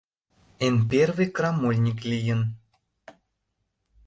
[0.65, 2.41] Эн первый «крамольник» лийын.